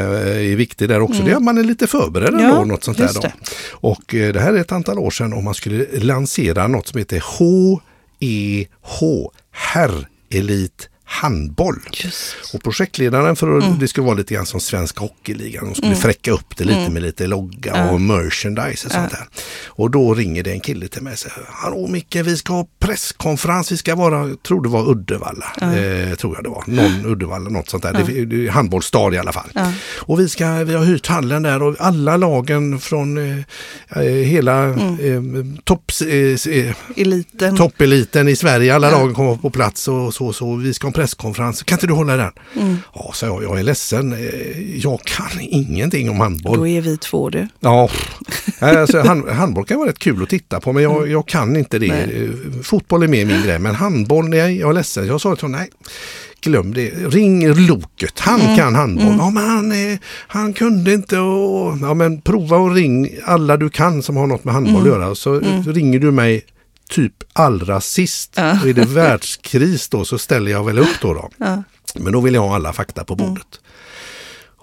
[0.52, 2.98] är viktig där också det är att man är lite förberedd Ja, ändå, något sånt
[2.98, 3.34] där det.
[3.72, 6.98] Och eh, det här är ett antal år sedan om man skulle lansera något som
[7.00, 11.80] heter HEH, Herrelit handboll.
[11.94, 12.36] Just.
[12.54, 13.80] Och projektledaren för Mm.
[13.80, 15.66] det skulle vara lite grann som Svenska Hockeyligan.
[15.66, 16.94] De skulle fräcka upp det lite Mm.
[16.94, 19.28] med lite logga och merchandise och sånt där.
[19.68, 22.68] Och då ringer det en kille till mig och säger Hallå Micke, vi ska ha
[22.80, 23.72] presskonferens.
[23.72, 25.46] Vi ska vara, jag tror det var Uddevalla.
[25.62, 26.64] Eh, tror jag det var.
[26.68, 27.94] Någon Uddevalla, något sånt där.
[27.94, 29.50] Det, det är handbollsstad i alla fall.
[29.56, 29.72] Ja.
[30.00, 33.38] Och vi, ska, vi har hyrt hallen där och alla lagen från eh,
[33.90, 35.36] eh, hela Mm.
[35.56, 37.58] eh, topps, eh, eh, Eliten.
[37.58, 38.76] toppeliten i Sverige.
[38.76, 40.34] Alla lagen kommer på plats och så.
[40.34, 40.56] så.
[40.56, 42.32] Vi ska ha presskonferens, kan inte du hålla den?
[42.56, 42.78] Mm.
[42.94, 46.58] Ja, så jag, jag är ledsen, eh, jag kan ingenting om handboll.
[46.58, 47.48] Då är vi två du.
[47.60, 47.90] Ja,
[48.60, 51.80] alltså, hand, handboll kan vara rätt kul att titta på men jag, jag kan inte
[51.80, 51.86] det.
[51.90, 52.10] Mm.
[52.10, 52.24] Nej.
[52.58, 55.08] Eh, Fotboll är mer min grej men handboll, nej, jag är ledsen.
[55.08, 55.70] Jag sa till honom, nej,
[56.42, 56.90] glöm det.
[56.90, 58.56] Ring Loket, han Mm.
[58.58, 59.16] kan handboll.
[59.20, 59.74] Ja, men han,
[60.28, 64.44] han kunde inte och, ja men prova och ring alla du kan som har något
[64.44, 65.16] med handboll att göra.
[65.16, 65.40] Så
[65.72, 66.42] ringer du mig
[66.90, 68.38] typ allra sist.
[68.38, 68.56] Mm.
[68.56, 68.62] Ja.
[68.64, 71.14] Och är det världskris då så ställer jag väl upp då.
[71.14, 71.30] då.
[71.38, 71.64] Ja.
[71.96, 73.28] Men då vill jag ha alla fakta på Mm.
[73.28, 73.60] bordet.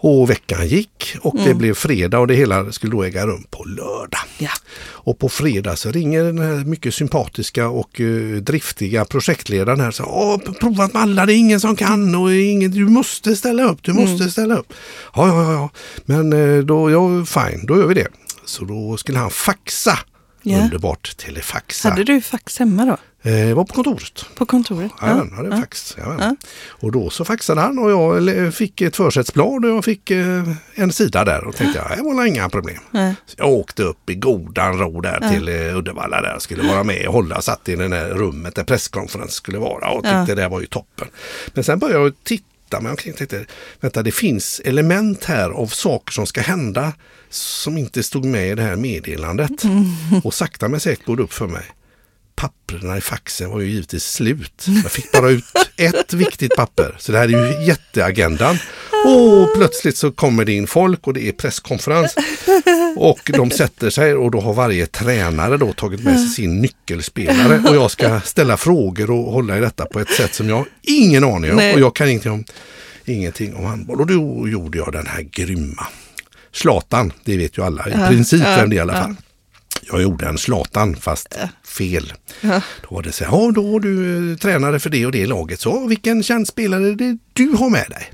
[0.03, 3.65] Och veckan gick och det blev fredag och det hela skulle då äga rum på
[3.65, 4.21] lördag.
[4.39, 4.51] Ja.
[4.83, 9.91] Och på fredag så ringer den här mycket sympatiska och eh, driftiga projektledaren här.
[9.91, 13.63] Så, Åh, provat med alla, det är ingen som kan och ingen, du måste ställa
[13.65, 14.31] upp, du måste Mm.
[14.31, 14.73] ställa upp.
[15.15, 15.71] Ja, ja, ja, ja.
[16.05, 18.09] men eh, då, ja, fine, då gör vi det.
[18.45, 19.99] Så då skulle han faxa.
[20.43, 20.59] Ja.
[20.59, 21.89] Underbart, telefaxa.
[21.89, 22.97] Hade du fax hemma då?
[23.31, 24.25] Eh, var på kontoret.
[24.35, 24.91] På kontoret?
[25.01, 25.61] Ja, han hade ja.
[25.61, 25.97] fax.
[25.99, 26.17] Ja.
[26.19, 26.37] Ja.
[26.69, 30.93] Och då så faxade han och jag fick ett försättsblad och jag fick eh, en
[30.93, 32.81] sida där och tänkte ja, det var inga problem.
[32.91, 33.15] Nej.
[33.27, 36.85] Så jag åkte upp i godan ro där till eh, Uddevalla där och skulle vara
[36.85, 37.43] med och hålla.
[37.43, 40.35] Satt i det där rummet där presskonferens skulle vara och tyckte Ja.
[40.35, 41.09] det var ju toppen.
[41.55, 43.45] Men sen började jag titta men jag tänkte,
[43.81, 46.93] vänta det finns element här av saker som ska hända
[47.31, 49.63] som inte stod med i det här meddelandet.
[50.25, 51.65] Och sakta men säkert går det upp för mig
[52.41, 54.67] papperna i faxen var ju givetvis slut.
[54.83, 55.45] Jag fick bara ut
[55.77, 56.97] ett viktigt papper.
[56.99, 58.59] Så det här är ju jätteagendan.
[59.07, 62.15] Och plötsligt så kommer det in folk och det är presskonferens.
[62.97, 67.69] Och de sätter sig och då har varje tränare då tagit med sig sin nyckelspelare.
[67.69, 71.25] Och jag ska ställa frågor och hålla i detta på ett sätt som jag ingen
[71.25, 71.57] aning om.
[71.57, 71.75] Nej.
[71.75, 72.45] Och jag kan ingenting om,
[73.05, 74.01] ingenting om handboll.
[74.01, 75.87] Och då gjorde jag den här grymma.
[76.53, 79.03] Zlatan, det vet ju alla i Ja, princip ja, vem det är i alla ja.
[79.03, 79.17] fall.
[79.93, 81.35] Jag gjorde en Zlatan fast
[81.67, 82.13] fel.
[82.41, 82.61] Ja.
[82.89, 85.61] Då var det så här, ja då du eh, tränare för det och det laget.
[85.61, 88.13] Så vilken känd spelare är det du har med dig?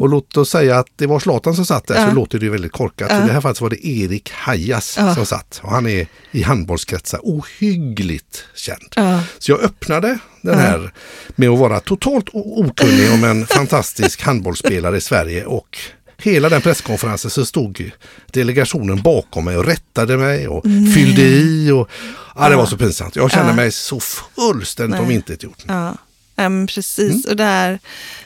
[0.00, 2.04] Och låt oss säga att det var Zlatan som satt där Mm.
[2.08, 2.10] Ja.
[2.10, 3.08] så låter det väldigt korkat.
[3.10, 3.24] Ja.
[3.24, 5.14] I det här fallet var det Erik Hajas Ja.
[5.14, 5.60] som satt.
[5.64, 8.92] Och han är i handbollskretsar ohyggligt känd.
[8.96, 9.20] Ja.
[9.38, 10.92] Så jag öppnade den här
[11.36, 15.78] med att vara totalt okunnig om en fantastisk handbollsspelare i Sverige och
[16.24, 17.90] Hela den presskonferensen så stod
[18.32, 21.70] delegationen bakom mig och rättade mig och fyllde i.
[21.70, 21.88] Och,
[22.36, 23.16] ja, det var så pinsamt.
[23.16, 23.56] Jag kände Ja.
[23.56, 25.06] mig så fullständigt Nej.
[25.06, 25.54] omintetgjord.
[25.66, 25.96] Ja,
[26.36, 27.24] ja men precis.
[27.24, 27.78] Och där,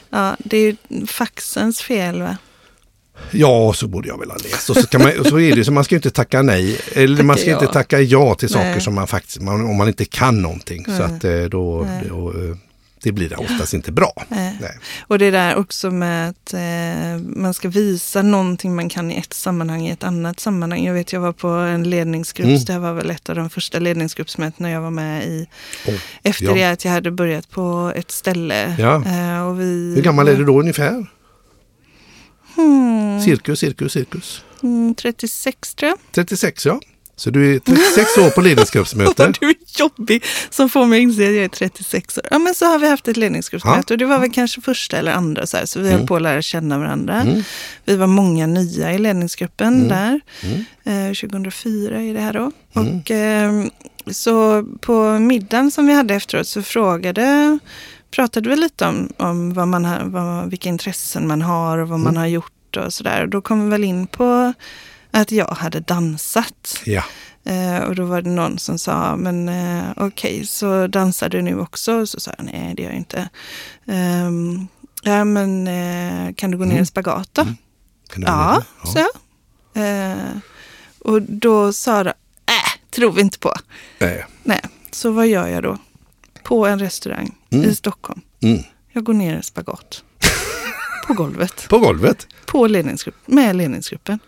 [0.09, 2.37] ja, det är ju faxens fel va?
[3.31, 4.69] Ja, så borde jag väl ha läst.
[4.69, 6.79] Och så, kan man, så är det så man ska inte tacka nej.
[6.93, 8.81] Eller man ska Tacka inte tacka ja till saker Nej.
[8.81, 10.85] som man faktiskt, man, om man inte kan någonting.
[10.85, 11.01] Så Nej.
[11.01, 12.05] att eh, då, Nej.
[12.09, 12.55] då, eh,
[13.03, 14.13] det blir det oftast inte bra.
[14.29, 14.57] Nej.
[14.61, 14.77] Nej.
[15.07, 19.33] Och det där också med att eh, man ska visa någonting man kan i ett
[19.33, 20.85] sammanhang i ett annat sammanhang.
[20.85, 22.63] Jag vet jag var på en ledningsgrupp, Mm.
[22.65, 25.47] det här var väl ett av de första ledningsgruppsmötena jag var med i.
[25.87, 26.53] Oh, Efter ja.
[26.53, 28.75] det att jag hade börjat på ett ställe.
[28.79, 28.95] Ja.
[29.05, 31.05] Eh, och vi, Hur gammal är du då ungefär?
[32.55, 34.43] Hmm, Cirkus, cirkus, cirkus.
[34.63, 35.97] mm, 36 tror jag.
[36.11, 36.79] 36 ja.
[37.19, 39.33] Så du är 36 år på ledningsgruppsmöte.
[39.39, 42.23] Du är jobbig som får mig att inse att jag är 36 år.
[42.31, 45.11] Ja men så har vi haft ett ledningsgruppsmöte och det var väl kanske första eller
[45.11, 45.65] andra så här.
[45.65, 47.21] Så vi höll på att lära känna varandra.
[47.21, 47.43] Mm.
[47.85, 50.21] Vi var många nya i ledningsgruppen där.
[50.43, 51.09] Mm.
[51.09, 52.51] Eh, 2004 är det här då.
[52.73, 53.63] Och eh,
[54.11, 57.59] så på middagen som vi hade efteråt så frågade,
[58.11, 61.99] pratade vi lite om, om vad man har, vad, vilka intressen man har och vad
[61.99, 62.19] man Mm.
[62.19, 63.27] har gjort och sådär.
[63.27, 64.53] Då kom vi väl in på
[65.11, 66.81] att jag hade dansat.
[66.85, 67.03] Ja.
[67.43, 71.59] Eh, och då var det någon som sa, men eh, okej, så dansar du nu
[71.59, 71.93] också?
[71.93, 73.29] Och så sa jag, nej det gör jag inte.
[73.87, 74.67] Ehm,
[75.03, 77.43] ja, men eh, kan du gå ner i spagat då?
[78.15, 78.89] Du Ja, ja.
[78.91, 78.99] så.
[79.79, 80.37] Eh,
[80.99, 83.53] och då sa de, äh, tror vi inte på.
[83.99, 84.25] Nej.
[84.43, 85.77] Nej, så vad gör jag då?
[86.43, 87.69] På en restaurang Mm.
[87.69, 88.21] i Stockholm.
[88.41, 88.63] Mm.
[88.91, 90.03] Jag går ner i spagat.
[91.07, 91.65] på golvet.
[91.69, 92.27] På golvet.
[92.45, 94.19] På ledningsgrupp, med ledningsgruppen.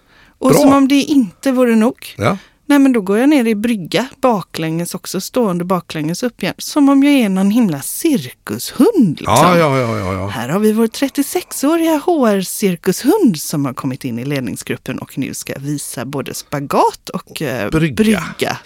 [0.41, 0.60] Och Bra.
[0.60, 2.15] som om det inte vore nog.
[2.17, 2.38] Ja.
[2.71, 6.53] Nej men då går jag ner i brygga baklänges också, stående baklänges upp igen.
[6.57, 9.19] Som om jag är någon himla cirkushund.
[9.19, 9.36] Liksom.
[9.36, 10.27] Ja, ja, ja, ja, ja.
[10.27, 15.53] Här har vi vår 36-åriga HR-cirkushund som har kommit in i ledningsgruppen och nu ska
[15.60, 17.95] visa både spagat och eh, Brygga.
[17.95, 18.57] brygga.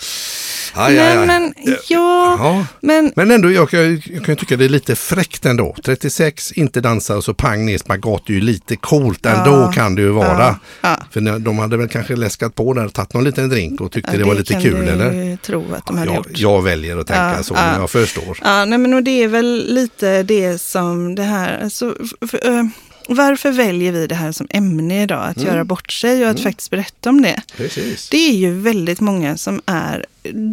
[0.78, 1.28] Aj, aj, Nej aj.
[1.28, 1.54] men
[1.88, 2.66] ja, Ja.
[2.82, 5.76] men Men ändå, jag kan, jag kan tycka det är lite fräckt ändå.
[5.84, 9.72] 36, inte dansa och så pang ner spagat, det är ju lite coolt ändå Ja.
[9.72, 10.60] kan det ju vara.
[10.82, 10.98] Ja.
[11.12, 14.24] För de hade väl kanske läskat på där, tagit någon liten drink och tyckte det,
[14.24, 15.38] var lite kul eller?
[15.38, 16.28] tro att de hade Jag, gjort.
[16.40, 17.72] jag väljer att tänka Ja, så, ja.
[17.72, 18.40] men jag förstår.
[18.44, 22.40] Ja, nej, men och det är väl lite det som det här, alltså, f- f-
[22.48, 22.64] eh,
[23.08, 25.26] varför väljer vi det här som ämne idag?
[25.30, 25.50] Att Mm.
[25.50, 27.42] göra bort sig och att faktiskt berätta om det.
[27.58, 28.10] Precis.
[28.10, 30.06] Det är ju väldigt många som är,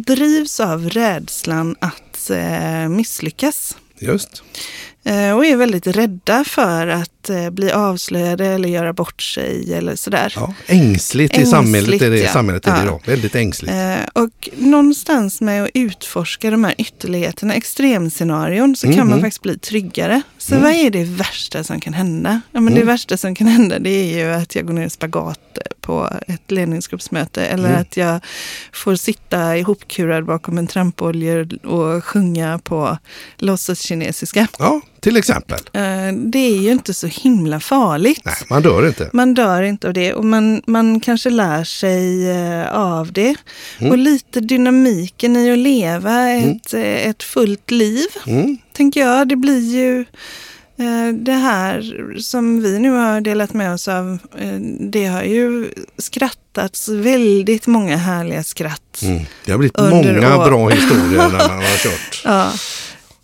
[0.07, 3.77] drivs av rädslan att eh, misslyckas.
[3.99, 4.43] Just.
[5.05, 9.95] Eh, och är väldigt rädda för att eh, bli avslöjade eller göra bort sig eller
[9.95, 10.33] sådär.
[10.35, 12.31] Ja, ängsligt, i Ängsligt, samhället är det, ja.
[12.31, 12.83] samhället är det Ja.
[12.83, 13.01] idag.
[13.05, 13.73] Väldigt ängsligt.
[13.73, 19.21] Eh, och någonstans med att utforska de här ytterligheterna, extremscenarion, så kan man Mhm.
[19.21, 20.21] faktiskt bli tryggare.
[20.37, 20.63] Så Mm.
[20.63, 22.41] vad är det värsta som kan hända?
[22.51, 22.87] Ja, men Det Mm.
[22.93, 25.39] värsta som kan hända det är ju att jag går ner i spagat
[25.81, 27.81] på ett ledningsgruppsmöte eller Mm.
[27.81, 28.19] att jag
[28.73, 32.97] får sitta ihopkurad bakom en trampoljor och sjunga på
[33.37, 34.47] låtsaskinesiska.
[34.59, 35.59] Ja, till exempel.
[35.73, 38.21] Eh, det är ju inte så himla farligt.
[38.25, 39.09] Nej, man dör inte.
[39.13, 43.35] Man dör inte av det och man, man kanske lär sig eh, av det.
[43.79, 43.91] Mm.
[43.91, 48.57] Och lite dynamiken i att leva ett, eh, ett fullt liv, Mm.
[48.73, 49.27] tänker jag.
[49.27, 50.05] Det blir ju
[51.13, 54.17] det här som vi nu har delat med oss av.
[54.79, 59.01] Det har ju skrattats väldigt många härliga skratt.
[59.03, 59.23] Mm.
[59.45, 60.45] Det har blivit många år.
[60.45, 62.21] bra historier när man har kört.
[62.25, 62.51] Ja.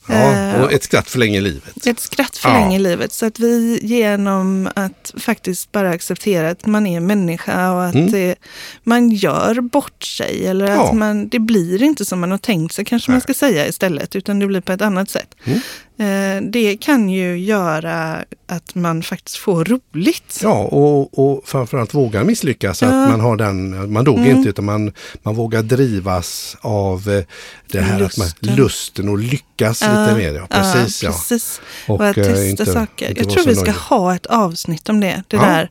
[0.09, 0.15] Ja,
[0.49, 1.87] Eh, och ett skratt förlänger livet.
[1.87, 2.49] Ett skratt Ja.
[2.49, 3.13] förlänger livet.
[3.13, 8.11] Så att vi genom att faktiskt bara acceptera att man är människa och att Mm.
[8.11, 8.35] det,
[8.83, 10.47] man gör bort sig.
[10.47, 10.87] Eller Ja.
[10.89, 13.21] att man, det blir inte som man har tänkt sig kanske man Nej.
[13.21, 14.15] ska säga istället.
[14.15, 15.35] Utan det blir på ett annat sätt.
[15.43, 15.59] Mm.
[15.99, 20.39] Eh, det kan ju göra att man faktiskt får roligt.
[20.43, 22.81] Ja, och, och framförallt vågar misslyckas.
[22.81, 22.87] Ja.
[22.87, 24.37] Att man har den, man dog Mm.
[24.37, 27.23] inte utan man, man vågar drivas av eh,
[27.71, 28.55] det här att man, Lusten.
[28.55, 30.33] lusten och lyckas lite mer.
[30.33, 31.09] Ja, precis, ja.
[31.11, 31.61] precis.
[31.87, 33.09] Och, Och, att eh, testa inte- saker.
[33.09, 33.75] inte Jag tror vi ska nöjd.
[33.75, 35.23] ha ett avsnitt om det.
[35.27, 35.41] Det Ja.
[35.45, 35.69] där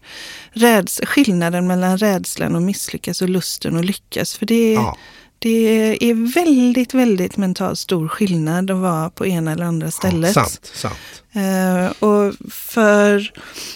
[0.52, 4.34] räds, skillnaden mellan rädslan att misslyckas och lusten att lyckas.
[4.38, 4.96] För det, Ja,
[5.38, 10.34] det är väldigt, väldigt mentalt stor skillnad att vara på ena eller andra stället.
[10.34, 10.94] sant, sant.
[11.32, 13.32] Eh, och för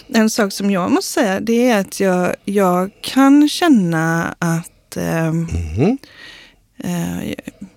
[0.07, 5.47] en sak som jag måste säga, det är att jag, jag kan känna att ehm,
[5.77, 5.97] Mhm.
[6.83, 7.33] eh,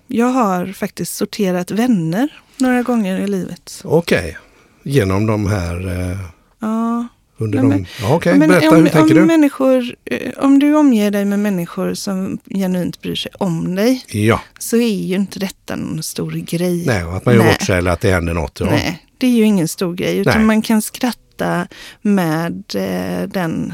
[0.07, 3.81] jag har faktiskt sorterat vänner några gånger i livet.
[3.83, 4.37] Okej,
[4.83, 6.17] genom de här eh,
[6.59, 7.67] Ja, under de...
[7.69, 9.25] men- Ja, Okej, men berätta om, hur tänker om du?
[9.25, 14.41] Människor, eh, om du omger dig med människor som genuint bryr sig om dig Ja,
[14.59, 16.83] så är ju inte detta någon stor grej.
[16.85, 17.51] nej, att man gör Nej.
[17.53, 18.59] bort sig eller att det händer något.
[18.59, 18.65] Ja.
[18.65, 20.17] Nej, det är ju ingen stor grej.
[20.17, 20.45] Utan Nej.
[20.45, 21.67] man kan skratta
[22.01, 23.73] med eh, den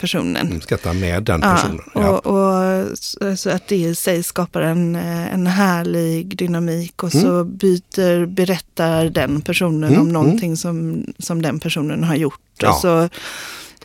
[0.00, 0.46] personen.
[0.46, 1.80] Mm, Skratta med den personen.
[1.94, 2.08] Ja.
[2.18, 7.14] och, och så, så att det i sig skapar en, eh, en härlig dynamik och
[7.14, 7.26] Mm.
[7.26, 12.40] så byter, berättar den personen Mm, om någonting som, som den personen har gjort.
[12.58, 12.74] Ja.
[12.74, 13.08] Och, så,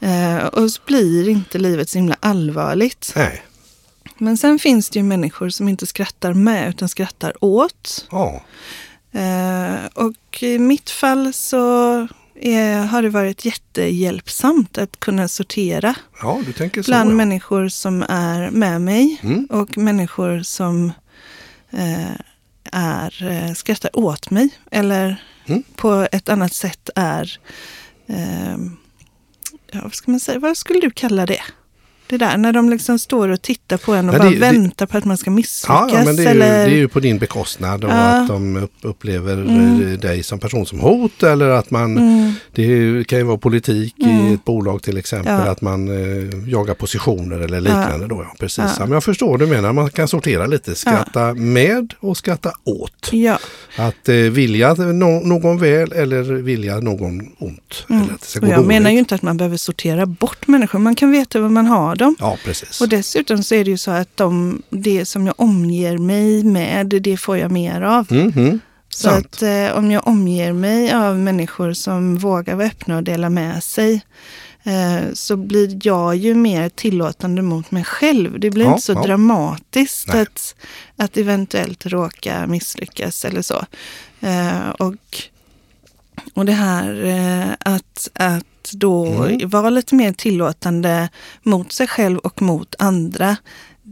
[0.05, 3.13] eh, och så blir inte livet så himla allvarligt.
[3.15, 3.41] Nej,
[4.17, 8.07] Men sen finns det ju människor som inte skrattar med utan skrattar åt.
[9.13, 16.41] Eh, och i mitt fall så är, har det varit jättehjälpsamt att kunna sortera ja,
[16.45, 16.91] du tänker så.
[16.91, 17.15] bland ja.
[17.15, 19.45] människor som är med mig Mm.
[19.49, 20.91] och människor som
[21.71, 22.11] eh,
[22.71, 25.63] är, eh, skrattar åt mig eller Mm.
[25.75, 27.39] på ett annat sätt är,
[28.07, 28.55] eh,
[29.71, 31.41] ja, vad ska man säga, vad skulle du kalla det?
[32.11, 34.41] Det där när de liksom står och tittar på en och Ja, bara det- det-
[34.41, 35.91] väntar på att man ska misslyckas.
[35.93, 36.65] Ja, men det är, ju, eller...
[36.69, 37.95] det är ju på din bekostnad och Ja.
[37.95, 39.99] att de upp, upplever Mm.
[39.99, 42.33] dig som person som hot eller att man, Mm.
[42.55, 44.33] det ju- kan ju vara politik i Mm.
[44.33, 45.51] ett bolag till exempel, Ja.
[45.51, 48.15] att man eh, jagar positioner eller liknande då.
[48.29, 48.57] Ja, precis.
[48.57, 48.71] Ja.
[48.79, 48.85] Ja.
[48.85, 53.11] Men jag förstår vad du menar, man kan sortera lite, skratta med och skratta åt.
[53.77, 57.85] Att eh, vilja no någon väl eller vilja någon ont.
[57.89, 58.01] Mm.
[58.03, 58.95] Eller att det ska gå jag menar dåligt.
[58.95, 60.79] ju inte att man behöver sortera bort människor.
[60.79, 62.15] Man kan veta var man har dem.
[62.19, 62.81] Ja, precis.
[62.81, 66.87] Och dessutom så är det ju så att de, det som jag omger mig med,
[66.87, 68.07] det får jag mer av.
[68.11, 68.59] Mhm.
[68.89, 69.25] Så Sant.
[69.25, 73.63] att eh, om jag omger mig av människor som vågar vara öppna och dela med
[73.63, 74.01] sig,
[74.63, 78.39] eh, så blir jag ju mer tillåtande mot mig själv.
[78.39, 79.03] Det blir Ja, inte så ja.
[79.03, 80.21] dramatiskt Nej.
[80.21, 80.55] att,
[80.95, 83.65] att eventuellt råka misslyckas eller så.
[84.21, 84.95] Eh, och,
[86.33, 88.09] och det här eh, att,
[88.73, 89.49] att då Mm.
[89.49, 91.09] vara lite mer tillåtande
[91.43, 93.35] mot sig själv och mot andra,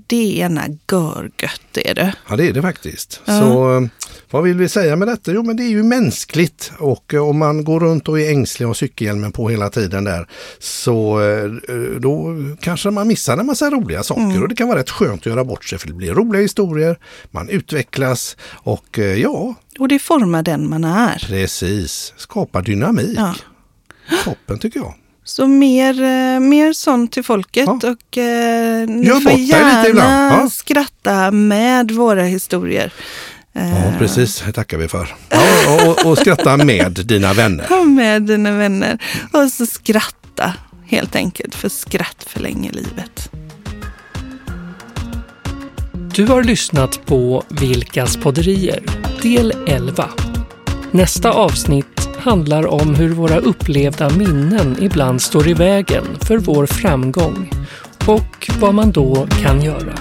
[0.08, 0.62] det är ena
[0.92, 2.14] görgött är det.
[2.30, 3.22] Ja, det är det faktiskt.
[3.26, 3.40] Ja.
[3.40, 3.82] Så eh,
[4.32, 5.32] vad vill vi säga med detta?
[5.32, 8.66] Jo, men det är ju mänskligt och eh, om man går runt och är ängslig
[8.66, 10.28] och har cykelhjälmen på hela tiden där
[10.60, 11.46] så eh,
[12.00, 14.42] då kanske man missar en massa roliga saker Mm.
[14.42, 17.00] och det kan vara rätt skönt att göra bort sig för det blir roliga historier,
[17.32, 21.24] man utvecklas och ja, Och det formar den man är.
[21.28, 23.18] precis, skapar dynamik.
[23.18, 23.36] Ja.
[24.24, 24.94] Toppen tycker jag.
[25.24, 27.74] Så mer, eh, mer sånt till folket Ja.
[27.90, 30.40] och eh, ni Gör får gärna.
[30.42, 30.50] Ja.
[30.50, 32.94] skratta med våra historier.
[33.54, 35.16] Ja, Eh, precis, det tackar vi för.
[35.30, 37.86] Ja, och, och skratta med dina vänner.
[37.86, 38.98] Med dina vänner
[39.32, 40.54] och så skratta
[40.88, 43.32] helt enkelt, för skratt förlänger livet.
[46.16, 48.84] Du har lyssnat på Vilkas podderier,
[49.22, 50.10] del 11.
[50.92, 57.52] Nästa avsnitt handlar om hur våra upplevda minnen ibland står i vägen för vår framgång
[58.06, 59.94] och vad man då kan göra.